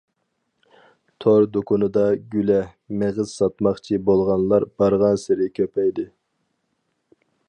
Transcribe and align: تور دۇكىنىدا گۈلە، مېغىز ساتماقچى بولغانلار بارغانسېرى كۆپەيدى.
تور 1.25 1.43
دۇكىنىدا 1.57 2.05
گۈلە، 2.35 2.57
مېغىز 3.03 3.35
ساتماقچى 3.41 4.01
بولغانلار 4.09 4.65
بارغانسېرى 4.83 5.51
كۆپەيدى. 5.61 6.07